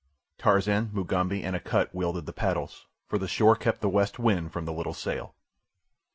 [0.39, 4.65] Tarzan, Mugambi, and Akut wielded the paddles, for the shore kept the west wind from
[4.65, 5.35] the little sail.